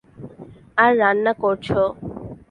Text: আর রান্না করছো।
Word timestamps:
আর 0.77 0.91
রান্না 1.01 1.33
করছো। 1.43 1.79